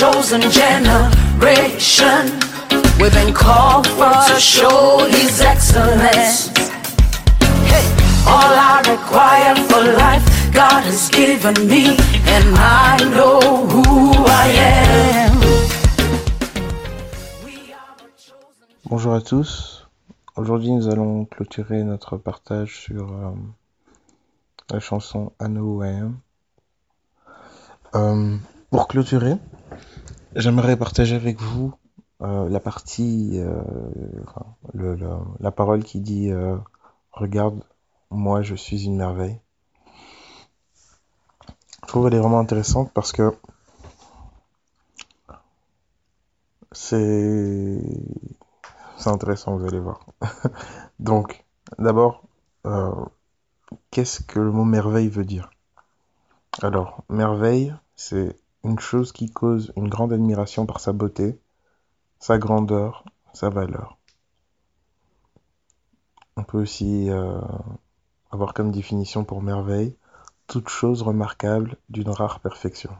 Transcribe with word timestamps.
chosen 0.00 0.40
generation. 0.50 2.24
We've 2.98 3.12
been 3.12 3.34
called 3.34 3.86
for 3.86 4.14
to 4.28 4.40
show 4.40 5.04
His 5.10 5.42
excellence. 5.42 6.48
Hey, 7.68 7.84
all 8.24 8.54
I 8.72 8.80
require 8.88 9.54
for 9.68 9.82
life, 10.04 10.24
God 10.54 10.84
has 10.84 11.10
given 11.10 11.68
me, 11.68 11.98
and 12.34 12.46
I 12.56 12.96
know 13.12 13.40
who 13.72 14.14
I 14.24 14.46
am. 14.88 15.36
Bonjour 18.86 19.14
à 19.14 19.20
tous. 19.20 19.86
Aujourd'hui, 20.34 20.70
nous 20.70 20.88
allons 20.88 21.26
clôturer 21.26 21.84
notre 21.84 22.16
partage 22.16 22.84
sur 22.84 23.12
euh, 23.12 23.34
la 24.70 24.80
chanson 24.80 25.32
I 25.42 25.48
Know. 25.48 25.82
Euh, 27.94 28.36
pour 28.70 28.88
clôturer, 28.88 29.36
j'aimerais 30.34 30.76
partager 30.76 31.16
avec 31.16 31.40
vous 31.40 31.74
euh, 32.22 32.48
la 32.48 32.60
partie, 32.60 33.38
euh, 33.38 33.62
la 35.40 35.50
parole 35.50 35.84
qui 35.84 36.00
dit 36.00 36.30
euh, 36.30 36.56
Regarde, 37.12 37.64
moi 38.10 38.42
je 38.42 38.54
suis 38.54 38.84
une 38.84 38.96
merveille. 38.96 39.40
Je 41.82 41.86
trouve 41.88 42.04
qu'elle 42.04 42.18
est 42.18 42.20
vraiment 42.20 42.38
intéressante 42.38 42.92
parce 42.92 43.12
que 43.12 43.34
c'est 46.72 47.80
intéressant, 49.06 49.56
vous 49.56 49.66
allez 49.66 49.80
voir. 49.80 50.06
Donc, 51.00 51.44
d'abord, 51.78 52.22
qu'est-ce 53.90 54.22
que 54.22 54.38
le 54.38 54.52
mot 54.52 54.64
merveille 54.64 55.08
veut 55.08 55.24
dire? 55.24 55.50
Alors, 56.62 57.02
merveille, 57.08 57.74
c'est 57.96 58.36
une 58.64 58.78
chose 58.78 59.12
qui 59.12 59.30
cause 59.30 59.72
une 59.76 59.88
grande 59.88 60.12
admiration 60.12 60.66
par 60.66 60.80
sa 60.80 60.92
beauté, 60.92 61.38
sa 62.18 62.38
grandeur, 62.38 63.04
sa 63.32 63.48
valeur. 63.48 63.98
On 66.36 66.44
peut 66.44 66.60
aussi 66.60 67.10
euh, 67.10 67.40
avoir 68.30 68.54
comme 68.54 68.70
définition 68.70 69.24
pour 69.24 69.42
merveille 69.42 69.94
toute 70.46 70.68
chose 70.68 71.02
remarquable 71.02 71.76
d'une 71.90 72.10
rare 72.10 72.40
perfection. 72.40 72.90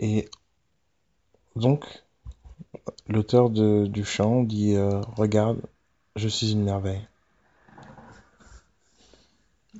Et 0.00 0.28
donc, 1.54 1.84
l'auteur 3.06 3.50
du 3.50 4.04
chant 4.04 4.42
dit 4.42 4.74
euh, 4.74 5.00
Regarde, 5.16 5.60
je 6.16 6.26
suis 6.26 6.52
une 6.52 6.64
merveille. 6.64 7.06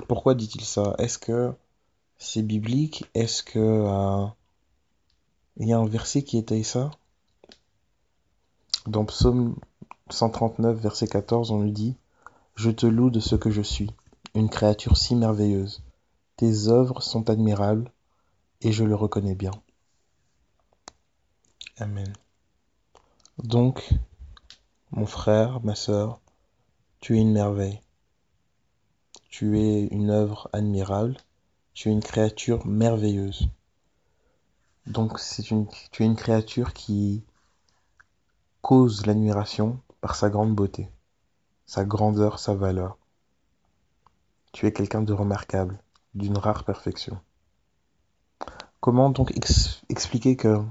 Pourquoi 0.06 0.34
dit-il 0.34 0.64
ça? 0.64 0.94
Est-ce 0.98 1.18
que 1.18 1.52
c'est 2.20 2.42
biblique 2.42 3.06
Est-ce 3.14 3.42
que 3.42 3.58
euh, 3.58 4.26
il 5.56 5.66
y 5.66 5.72
a 5.72 5.78
un 5.78 5.86
verset 5.86 6.22
qui 6.22 6.38
étaye 6.38 6.62
ça? 6.62 6.92
Dans 8.86 9.04
Psaume 9.04 9.56
139, 10.10 10.78
verset 10.78 11.08
14, 11.08 11.50
on 11.50 11.62
lui 11.62 11.72
dit 11.72 11.96
Je 12.54 12.70
te 12.70 12.86
loue 12.86 13.10
de 13.10 13.20
ce 13.20 13.34
que 13.34 13.50
je 13.50 13.62
suis, 13.62 13.91
une 14.34 14.50
créature 14.50 14.96
si 14.96 15.16
merveilleuse. 15.16 15.82
Tes 16.36 16.68
œuvres 16.68 17.02
sont 17.02 17.28
admirables 17.30 17.91
et 18.60 18.70
je 18.70 18.84
le 18.84 18.94
reconnais 18.94 19.34
bien. 19.34 19.52
Amen. 21.78 22.12
Donc, 23.38 23.88
mon 24.91 25.06
frère, 25.06 25.60
ma 25.62 25.75
sœur, 25.75 26.20
tu 27.00 27.16
es 27.16 27.20
une 27.20 27.32
merveille. 27.32 27.81
Tu 29.31 29.58
es 29.58 29.87
une 29.87 30.10
œuvre 30.10 30.50
admirable. 30.52 31.16
Tu 31.72 31.88
es 31.88 31.92
une 31.92 32.03
créature 32.03 32.66
merveilleuse. 32.66 33.48
Donc, 34.86 35.19
c'est 35.19 35.50
une, 35.50 35.66
tu 35.91 36.03
es 36.03 36.06
une 36.06 36.16
créature 36.16 36.72
qui 36.72 37.22
cause 38.60 39.06
l'admiration 39.06 39.81
par 40.00 40.14
sa 40.14 40.31
grande 40.31 40.54
beauté, 40.54 40.88
sa 41.66 41.84
grandeur, 41.84 42.38
sa 42.38 42.54
valeur. 42.54 42.98
Tu 44.53 44.66
es 44.66 44.72
quelqu'un 44.72 45.03
de 45.03 45.12
remarquable, 45.12 45.78
d'une 46.14 46.36
rare 46.36 46.64
perfection. 46.64 47.20
Comment 48.81 49.10
donc 49.10 49.31
ex 49.37 49.82
expliquer 49.88 50.37
que 50.37 50.62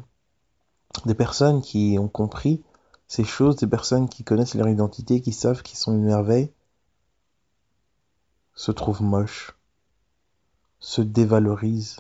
des 1.06 1.16
personnes 1.16 1.62
qui 1.62 1.98
ont 2.00 2.08
compris 2.08 2.64
ces 3.08 3.24
choses, 3.24 3.56
des 3.56 3.68
personnes 3.68 4.10
qui 4.10 4.24
connaissent 4.24 4.56
leur 4.56 4.68
identité, 4.68 5.22
qui 5.22 5.32
savent 5.32 5.64
qu'ils 5.64 5.78
sont 5.78 5.94
une 5.94 6.04
merveille, 6.04 6.52
se 8.54 8.72
trouvent 8.72 9.02
moches, 9.02 9.56
se 10.80 11.02
dévalorisent 11.02 11.98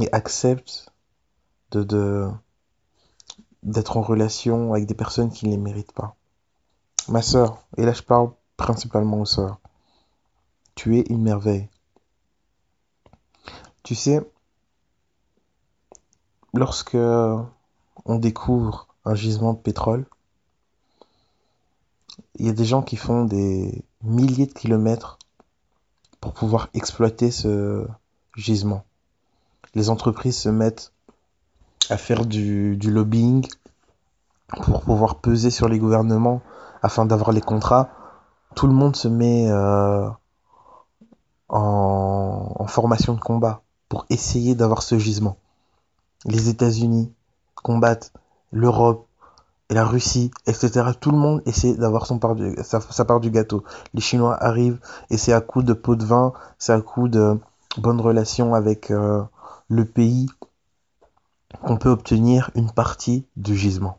et 0.00 0.12
acceptent 0.12 0.92
de, 1.70 1.82
de 1.82 2.30
d'être 3.62 3.96
en 3.96 4.02
relation 4.02 4.72
avec 4.72 4.86
des 4.86 4.94
personnes 4.94 5.30
qui 5.30 5.46
ne 5.46 5.52
les 5.52 5.56
méritent 5.56 5.92
pas. 5.92 6.16
Ma 7.08 7.22
sœur, 7.22 7.64
et 7.76 7.84
là 7.84 7.92
je 7.92 8.02
parle 8.02 8.32
principalement 8.56 9.20
aux 9.20 9.26
sœurs, 9.26 9.60
tu 10.74 10.98
es 10.98 11.02
une 11.08 11.22
merveille. 11.22 11.68
Tu 13.82 13.94
sais, 13.94 14.20
lorsque 16.54 16.96
on 16.96 18.18
découvre 18.18 18.88
un 19.04 19.14
gisement 19.14 19.52
de 19.52 19.58
pétrole, 19.58 20.06
il 22.36 22.46
y 22.46 22.48
a 22.48 22.52
des 22.52 22.64
gens 22.64 22.82
qui 22.82 22.96
font 22.96 23.24
des 23.24 23.84
milliers 24.02 24.46
de 24.46 24.52
kilomètres 24.52 25.18
pour 26.22 26.32
pouvoir 26.32 26.68
exploiter 26.72 27.30
ce 27.30 27.86
gisement. 28.36 28.84
Les 29.74 29.90
entreprises 29.90 30.38
se 30.38 30.48
mettent 30.48 30.92
à 31.90 31.98
faire 31.98 32.24
du, 32.24 32.76
lobbying 32.76 33.46
pour 34.62 34.82
pouvoir 34.82 35.16
peser 35.16 35.50
sur 35.50 35.68
les 35.68 35.78
gouvernements 35.78 36.40
afin 36.80 37.04
d'avoir 37.04 37.32
les 37.32 37.40
contrats. 37.40 37.90
Tout 38.54 38.68
le 38.68 38.72
monde 38.72 38.96
se 38.96 39.08
met 39.08 39.50
euh, 39.50 40.08
en, 41.48 42.54
en 42.56 42.66
formation 42.66 43.14
de 43.14 43.20
combat 43.20 43.62
pour 43.88 44.06
essayer 44.08 44.54
d'avoir 44.54 44.82
ce 44.82 44.98
gisement. 44.98 45.36
Les 46.24 46.48
États-Unis, 46.48 47.12
combattent 47.62 48.12
l'Europe 48.50 49.06
et 49.72 49.74
la 49.74 49.86
Russie, 49.86 50.30
etc. 50.46 50.90
Tout 51.00 51.12
le 51.12 51.16
monde 51.16 51.40
essaie 51.46 51.72
d'avoir 51.72 52.06
sa, 52.06 53.04
part 53.06 53.20
du 53.20 53.30
gâteau. 53.30 53.64
Les 53.94 54.02
Chinois 54.02 54.36
arrivent 54.38 54.78
et 55.08 55.16
c'est 55.16 55.32
à 55.32 55.40
coup 55.40 55.62
de 55.62 55.72
pot 55.72 55.96
de 55.96 56.04
vin, 56.04 56.34
c'est 56.58 56.74
à 56.74 56.80
coup 56.82 57.08
de 57.08 57.38
bonnes 57.78 58.02
relations 58.02 58.54
avec 58.54 58.90
euh, 58.90 59.22
le 59.70 59.86
pays 59.86 60.28
qu'on 61.62 61.78
peut 61.78 61.88
obtenir 61.88 62.50
une 62.54 62.70
partie 62.70 63.24
du 63.36 63.56
gisement. 63.56 63.96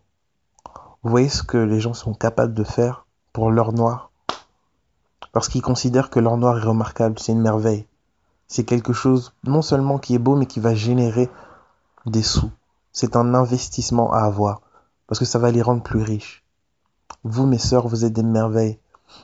Vous 1.01 1.09
voyez 1.09 1.29
ce 1.29 1.41
que 1.41 1.57
les 1.57 1.79
gens 1.79 1.95
sont 1.95 2.13
capables 2.13 2.53
de 2.53 2.63
faire 2.63 3.07
pour 3.33 3.49
l'or 3.49 3.73
noir? 3.73 4.11
Parce 5.31 5.49
qu'ils 5.49 5.63
considèrent 5.63 6.11
que 6.11 6.19
l'or 6.19 6.37
noir 6.37 6.59
est 6.59 6.67
remarquable, 6.67 7.17
c'est 7.17 7.31
une 7.31 7.41
merveille. 7.41 7.87
C'est 8.47 8.63
quelque 8.63 8.93
chose 8.93 9.33
non 9.43 9.63
seulement 9.63 9.97
qui 9.97 10.13
est 10.13 10.19
beau, 10.19 10.35
mais 10.35 10.45
qui 10.45 10.59
va 10.59 10.75
générer 10.75 11.31
des 12.05 12.21
sous. 12.21 12.51
C'est 12.91 13.15
un 13.15 13.33
investissement 13.33 14.13
à 14.13 14.19
avoir, 14.19 14.61
parce 15.07 15.19
que 15.19 15.25
ça 15.25 15.39
va 15.39 15.51
les 15.51 15.61
rendre 15.61 15.83
plus 15.83 16.01
riches. 16.01 16.43
Vous, 17.23 17.45
mes 17.45 17.57
sœurs, 17.57 17.87
vous 17.87 18.05
êtes 18.05 18.13
des 18.13 18.23
merveilles. 18.23 18.79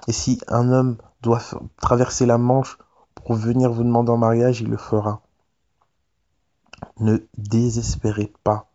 Et 0.08 0.12
si 0.12 0.40
un 0.48 0.72
homme 0.72 0.98
doit 1.22 1.42
traverser 1.82 2.26
la 2.26 2.38
Manche 2.38 2.78
pour 3.16 3.34
venir 3.36 3.72
vous 3.72 3.84
demander 3.84 4.12
en 4.12 4.18
mariage, 4.18 4.62
il 4.62 4.70
le 4.70 4.78
fera. 4.78 5.22
Ne 7.00 7.18
désespérez 7.38 8.32
pas. 8.44 8.70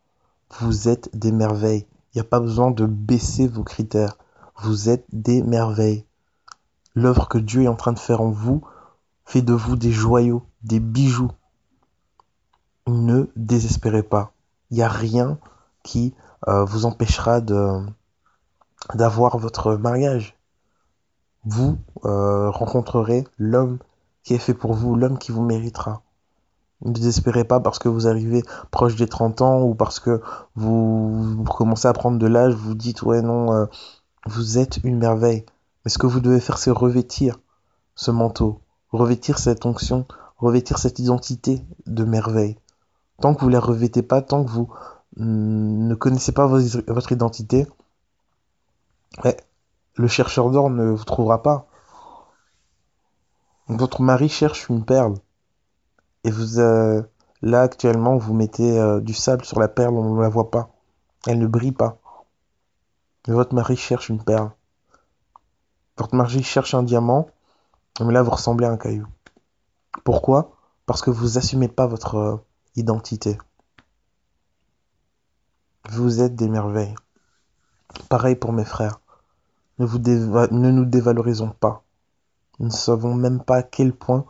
Vous 0.58 0.88
êtes 0.88 1.16
des 1.16 1.32
merveilles. 1.32 1.86
Il 2.12 2.18
n'y 2.18 2.20
a 2.20 2.28
pas 2.28 2.40
besoin 2.40 2.70
de 2.70 2.86
baisser 2.86 3.48
vos 3.48 3.64
critères. 3.64 4.18
Vous 4.56 4.88
êtes 4.88 5.06
des 5.12 5.42
merveilles. 5.42 6.04
L'œuvre 6.94 7.28
que 7.28 7.38
Dieu 7.38 7.62
est 7.62 7.68
en 7.68 7.76
train 7.76 7.92
de 7.92 7.98
faire 7.98 8.20
en 8.20 8.30
vous 8.30 8.62
fait 9.24 9.42
de 9.42 9.54
vous 9.54 9.76
des 9.76 9.90
joyaux, 9.90 10.42
des 10.62 10.80
bijoux. 10.80 11.32
Ne 12.86 13.30
désespérez 13.36 14.02
pas 14.02 14.34
il 14.74 14.78
n'y 14.78 14.82
a 14.82 14.88
rien 14.88 15.38
qui 15.84 16.14
euh, 16.48 16.64
vous 16.64 16.86
empêchera 16.86 17.40
de 17.40 17.78
d'avoir 18.94 19.38
votre 19.38 19.76
mariage. 19.76 20.36
Vous 21.44 21.78
euh, 22.04 22.50
rencontrerez 22.50 23.24
l'homme 23.38 23.78
qui 24.24 24.34
est 24.34 24.38
fait 24.38 24.54
pour 24.54 24.74
vous, 24.74 24.96
l'homme 24.96 25.18
qui 25.18 25.30
vous 25.30 25.42
méritera. 25.42 26.02
Ne 26.84 26.92
désespérez 26.92 27.44
pas 27.44 27.60
parce 27.60 27.78
que 27.78 27.88
vous 27.88 28.08
arrivez 28.08 28.42
proche 28.70 28.96
des 28.96 29.06
30 29.06 29.42
ans 29.42 29.62
ou 29.62 29.74
parce 29.74 30.00
que 30.00 30.20
vous, 30.54 31.44
commencez 31.44 31.88
à 31.88 31.92
prendre 31.92 32.18
de 32.18 32.26
l'âge, 32.26 32.54
vous 32.54 32.74
dites 32.74 33.02
ouais 33.02 33.22
non, 33.22 33.54
euh, 33.54 33.66
vous 34.26 34.58
êtes 34.58 34.78
une 34.84 34.98
merveille. 34.98 35.46
Mais 35.84 35.90
ce 35.90 35.98
que 35.98 36.06
vous 36.06 36.20
devez 36.20 36.40
faire, 36.40 36.58
c'est 36.58 36.70
revêtir 36.70 37.38
ce 37.94 38.10
manteau, 38.10 38.60
revêtir 38.90 39.38
cette 39.38 39.64
onction, 39.64 40.06
revêtir 40.38 40.78
cette 40.78 40.98
identité 40.98 41.62
de 41.86 42.04
merveille. 42.04 42.58
Tant 43.20 43.34
que 43.34 43.40
vous 43.40 43.48
ne 43.48 43.52
la 43.52 43.60
revêtez 43.60 44.02
pas, 44.02 44.20
tant 44.20 44.44
que 44.44 44.50
vous 44.50 44.68
ne 45.16 45.94
connaissez 45.94 46.32
pas 46.32 46.46
votre 46.46 47.12
identité, 47.12 47.66
le 49.96 50.08
chercheur 50.08 50.50
d'or 50.50 50.70
ne 50.70 50.90
vous 50.90 51.04
trouvera 51.04 51.42
pas. 51.42 51.66
Votre 53.68 54.02
mari 54.02 54.28
cherche 54.28 54.68
une 54.68 54.84
perle. 54.84 55.14
Et 56.24 56.30
vous, 56.30 56.58
euh, 56.58 57.02
Là, 57.44 57.60
actuellement, 57.60 58.16
vous 58.16 58.32
mettez 58.32 58.78
euh, 58.80 59.00
du 59.00 59.12
sable 59.12 59.44
sur 59.44 59.60
la 59.60 59.68
perle, 59.68 59.92
on 59.96 60.14
ne 60.14 60.22
la 60.22 60.30
voit 60.30 60.50
pas. 60.50 60.70
Elle 61.26 61.38
ne 61.38 61.46
brille 61.46 61.72
pas. 61.72 61.98
Votre 63.28 63.54
mari 63.54 63.76
cherche 63.76 64.08
une 64.08 64.24
perle. 64.24 64.50
Votre 65.98 66.14
mari 66.14 66.42
cherche 66.42 66.72
un 66.72 66.82
diamant, 66.82 67.28
mais 68.00 68.14
là, 68.14 68.22
vous 68.22 68.30
ressemblez 68.30 68.66
à 68.66 68.70
un 68.70 68.78
caillou. 68.78 69.06
Pourquoi? 70.04 70.56
Parce 70.86 71.02
que 71.02 71.10
vous 71.10 71.36
assumez 71.36 71.68
pas 71.68 71.86
votre 71.86 72.14
euh, 72.14 72.36
identité. 72.76 73.36
Vous 75.90 76.22
êtes 76.22 76.34
des 76.34 76.48
merveilles. 76.48 76.94
Pareil 78.08 78.36
pour 78.36 78.52
mes 78.52 78.64
frères. 78.64 79.00
Ne, 79.78 80.70
nous 80.70 80.84
dévalorisons 80.86 81.50
pas. 81.50 81.82
Nous 82.58 82.66
ne 82.66 82.72
savons 82.72 83.14
même 83.14 83.42
pas 83.42 83.56
à 83.56 83.62
quel 83.62 83.92
point 83.92 84.24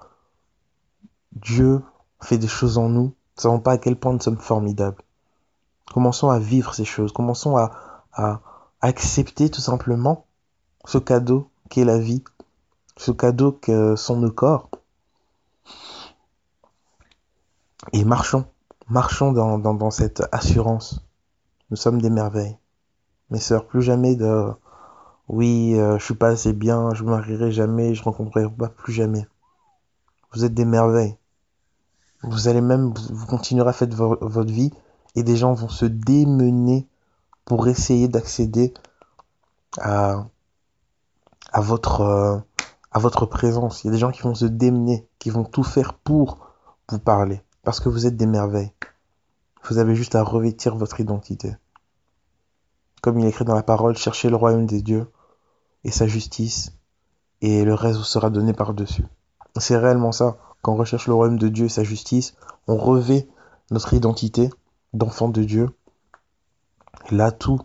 Dieu 1.33 1.81
fait 2.21 2.39
des 2.39 2.49
choses 2.49 2.77
en 2.77 2.89
nous. 2.89 3.03
Nous 3.03 3.37
ne 3.37 3.41
savons 3.41 3.61
pas 3.61 3.73
à 3.73 3.79
quel 3.79 3.97
point 3.97 4.13
nous 4.13 4.21
sommes 4.21 4.39
formidables. 4.39 5.03
Commençons 5.93 6.29
à 6.29 6.41
vivre 6.41 6.75
ces 6.75 6.85
choses. 6.85 7.13
Commençons 7.13 7.57
à, 7.57 8.41
accepter 8.81 9.49
tout 9.51 9.61
simplement 9.61 10.27
ce 10.85 10.99
cadeau 10.99 11.49
qu'est 11.71 11.85
la 11.85 11.99
vie, 11.99 12.23
ce 12.97 13.13
cadeau 13.13 13.53
que 13.53 13.97
sont 13.97 14.17
nos 14.17 14.31
corps. 14.31 14.71
Et 17.93 18.05
marchons, 18.05 18.45
marchons 18.89 19.33
dans 19.33 19.91
cette 19.91 20.23
assurance. 20.33 21.01
Nous 21.75 21.81
sommes 21.81 22.01
des 22.01 22.09
merveilles. 22.09 22.57
Mes 23.31 23.41
sœurs, 23.41 23.67
plus 23.67 23.83
jamais 23.83 24.15
de 24.15 24.47
oui, 25.27 25.75
euh, 25.75 25.99
je 25.99 26.05
suis 26.05 26.15
pas 26.15 26.29
assez 26.29 26.53
bien, 26.53 26.95
je 26.95 27.03
me 27.03 27.11
marierai 27.11 27.51
jamais, 27.51 27.97
je 27.97 28.03
rencontrerai 28.05 28.49
pas 28.49 28.69
plus 28.69 28.93
jamais. 28.93 29.27
Vous 30.33 30.45
êtes 30.45 30.55
des 30.55 30.67
merveilles. 30.67 31.17
Vous 32.23 32.47
allez 32.47 32.61
même, 32.61 32.95
vous 33.11 33.27
continuerez 33.27 33.71
à 33.71 33.73
faire 33.73 33.89
votre 33.91 34.53
vie 34.53 34.71
et 35.17 35.25
des 35.25 35.37
gens 35.37 35.53
vont 35.53 35.69
se 35.69 35.85
démener 35.85 36.87
pour 37.45 37.67
essayer 37.67 38.07
d'accéder 38.07 38.73
à, 39.79 40.27
à 41.53 41.61
votre, 41.61 42.03
euh, 42.03 42.39
à 42.93 43.01
votre 43.01 43.27
présence. 43.27 43.83
Il 43.83 43.89
y 43.89 43.91
a 43.91 43.95
des 43.95 43.99
gens 43.99 44.13
qui 44.13 44.23
vont 44.23 44.37
se 44.37 44.47
démener, 44.47 45.09
qui 45.19 45.31
vont 45.31 45.43
tout 45.43 45.65
faire 45.65 45.95
pour 45.95 46.39
vous 46.89 47.01
parler 47.01 47.43
parce 47.65 47.81
que 47.81 47.89
vous 47.89 48.07
êtes 48.07 48.17
des 48.17 48.27
merveilles. 48.27 48.73
Vous 49.65 49.79
avez 49.79 49.97
juste 49.97 50.15
à 50.15 50.23
revêtir 50.23 50.77
votre 50.77 51.01
identité. 51.01 51.57
Comme 53.05 53.19
il 53.19 53.27
est 53.27 53.29
écrit 53.29 53.45
dans 53.45 53.55
la 53.55 53.63
parole, 53.63 53.99
cherchez 53.99 54.31
le 54.31 54.37
royaume 54.37 54.65
des 54.65 54.81
dieux 54.81 55.07
et 55.85 55.91
sa 55.91 56.07
justice, 56.07 56.73
et 57.43 57.63
le 57.63 57.75
reste 57.75 57.99
vous 57.99 58.03
sera 58.03 58.31
donné 58.31 58.55
par-dessus. 58.55 59.05
C'est 59.59 59.77
réellement 59.77 60.11
ça. 60.11 60.39
Quand 60.63 60.73
on 60.73 60.77
recherche 60.77 61.07
le 61.07 61.13
royaume 61.13 61.39
de 61.39 61.49
Dieu 61.49 61.67
et 61.67 61.69
sa 61.69 61.85
justice, 61.85 62.35
on 62.67 62.79
revêt 62.79 63.29
notre 63.71 63.93
identité 63.93 64.49
d'enfant 64.95 65.29
de 65.29 65.45
Dieu. 65.45 65.69
Là, 67.11 67.31
tout, 67.31 67.61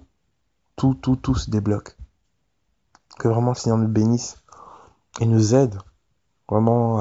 tout, 0.76 0.94
tout, 0.96 1.16
tout 1.16 1.36
se 1.36 1.50
débloque. 1.50 1.96
Que 3.18 3.30
vraiment 3.30 3.52
le 3.52 3.56
Seigneur 3.56 3.78
nous 3.80 3.88
bénisse 3.88 4.44
et 5.22 5.26
nous 5.26 5.56
aide 5.56 5.78
vraiment 6.50 7.00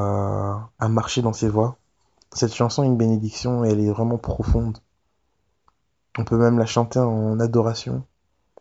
à 0.78 0.88
marcher 0.88 1.22
dans 1.22 1.32
ses 1.32 1.48
voies. 1.48 1.76
Cette 2.32 2.54
chanson 2.54 2.84
est 2.84 2.86
une 2.86 2.96
bénédiction 2.96 3.64
et 3.64 3.70
elle 3.70 3.80
est 3.80 3.90
vraiment 3.90 4.16
profonde. 4.16 4.78
On 6.16 6.24
peut 6.24 6.38
même 6.38 6.60
la 6.60 6.66
chanter 6.66 7.00
en 7.00 7.40
adoration, 7.40 8.04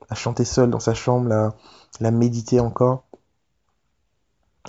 la 0.10 0.16
chanter 0.16 0.46
seule 0.46 0.70
dans 0.70 0.80
sa 0.80 0.94
chambre, 0.94 1.54
la, 2.00 2.12
méditer 2.12 2.60
encore. 2.60 3.04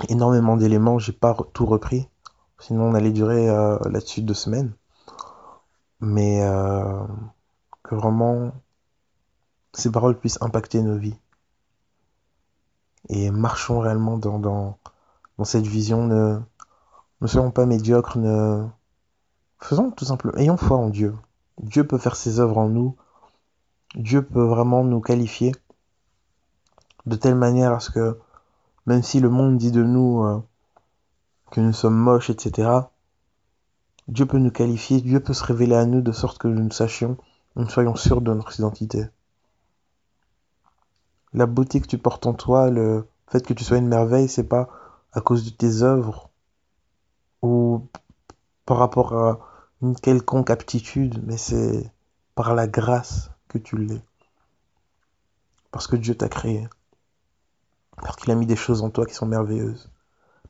Énormément 0.09 0.57
d'éléments, 0.57 0.99
j'ai 0.99 1.13
pas 1.13 1.37
tout 1.53 1.67
repris. 1.67 2.09
Sinon, 2.59 2.85
on 2.91 2.95
allait 2.95 3.13
durer 3.13 3.49
euh, 3.49 3.79
là-dessus 3.91 4.23
deux 4.23 4.35
semaines. 4.35 4.73
Mais 6.01 6.43
euh, 6.43 7.05
que 7.83 7.95
vraiment 7.95 8.53
ces 9.73 9.91
paroles 9.91 10.19
puissent 10.19 10.41
impacter 10.41 10.83
nos 10.83 10.97
vies. 10.97 11.19
Et 13.09 13.31
marchons 13.31 13.81
réellement 13.81 14.19
dans 14.19 14.79
cette 15.45 15.67
vision. 15.67 16.07
Ne, 16.07 16.41
ne 17.21 17.27
soyons 17.27 17.51
pas 17.51 17.67
médiocres. 17.67 18.19
Ne... 18.19 18.67
Faisons 19.61 19.91
tout 19.91 20.05
simplement. 20.05 20.37
Ayons 20.37 20.57
foi 20.57 20.77
en 20.77 20.89
Dieu. 20.89 21.15
Dieu 21.61 21.87
peut 21.87 21.99
faire 21.99 22.17
ses 22.17 22.41
œuvres 22.41 22.59
en 22.59 22.69
nous. 22.69 22.97
Dieu 23.95 24.23
peut 24.23 24.45
vraiment 24.45 24.85
nous 24.85 25.01
qualifier 25.01 25.53
de 27.07 27.17
telle 27.17 27.35
manière 27.35 27.73
à 27.73 27.81
ce 27.81 27.91
que 27.91 28.19
même 28.87 29.03
si 29.03 29.21
le 29.21 29.31
monde 29.31 29.57
dit 29.57 29.71
de 29.71 29.83
nous 29.83 30.23
euh, 30.25 30.43
que 31.51 31.61
nous 31.61 31.73
sommes 31.73 31.97
moches, 31.97 32.31
etc., 32.31 32.71
Dieu 34.07 34.27
peut 34.27 34.39
nous 34.39 34.51
qualifier, 34.51 35.01
Dieu 35.01 35.21
peut 35.21 35.35
se 35.35 35.45
révéler 35.45 35.75
à 35.75 35.85
nous 35.85 36.01
de 36.01 36.13
sorte 36.13 36.39
que 36.39 36.49
nous 36.49 36.63
nous 36.63 36.71
sachions, 36.71 37.17
nous 37.57 37.69
soyons 37.69 37.97
sûrs 37.97 38.21
de 38.21 38.33
notre 38.33 38.59
identité. 38.59 39.05
La 41.35 41.47
beauté 41.47 41.81
que 41.81 41.87
tu 41.87 41.99
portes 41.99 42.27
en 42.27 42.33
toi, 42.33 42.71
le 42.71 43.07
fait 43.27 43.47
que 43.47 43.53
tu 43.53 43.65
sois 43.65 43.77
une 43.77 43.89
merveille, 43.89 44.29
c'est 44.29 44.49
pas 44.49 44.69
à 45.13 45.21
cause 45.21 45.45
de 45.45 45.51
tes 45.51 45.83
œuvres 45.83 46.31
ou 47.43 47.87
par 48.65 48.79
rapport 48.79 49.13
à 49.15 49.39
une 49.83 49.95
quelconque 49.95 50.51
aptitude, 50.51 51.23
mais 51.27 51.37
c'est 51.37 51.93
par 52.35 52.55
la 52.55 52.67
grâce 52.67 53.31
que 53.49 53.59
tu 53.59 53.77
l'es. 53.77 54.03
Parce 55.71 55.87
que 55.87 55.97
Dieu 55.97 56.15
t'a 56.15 56.29
créé. 56.29 56.69
Parce 57.97 58.17
qu'il 58.17 58.31
a 58.31 58.35
mis 58.35 58.47
des 58.47 58.57
choses 58.57 58.83
en 58.83 58.91
toi 58.91 59.07
qui 59.07 59.15
sont 59.15 59.27
merveilleuses. 59.27 59.91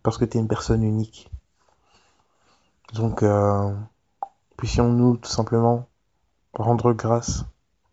Parce 0.02 0.18
que 0.18 0.24
tu 0.24 0.36
es 0.36 0.40
une 0.40 0.48
personne 0.48 0.82
unique. 0.82 1.30
Donc, 2.94 3.22
euh, 3.22 3.74
puissions-nous 4.56 5.16
tout 5.18 5.30
simplement 5.30 5.88
rendre 6.54 6.92
grâce 6.92 7.44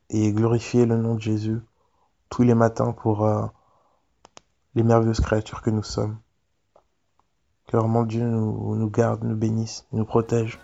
et 0.09 0.31
glorifier 0.31 0.85
le 0.85 0.97
nom 0.97 1.15
de 1.15 1.21
Jésus 1.21 1.59
tous 2.29 2.43
les 2.43 2.53
matins 2.53 2.91
pour 2.91 3.25
euh, 3.25 3.45
les 4.75 4.83
merveilleuses 4.83 5.21
créatures 5.21 5.61
que 5.61 5.69
nous 5.69 5.83
sommes. 5.83 6.17
Que 7.67 7.77
vraiment 7.77 8.03
Dieu 8.03 8.23
nous, 8.23 8.75
nous 8.75 8.89
garde, 8.89 9.23
nous 9.23 9.35
bénisse, 9.35 9.85
nous 9.91 10.05
protège. 10.05 10.59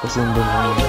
Passez 0.00 0.20
une 0.20 0.32
bonne 0.32 0.44
journée. 0.44 0.82